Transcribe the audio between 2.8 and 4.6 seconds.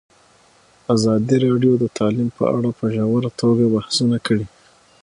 ژوره توګه بحثونه کړي.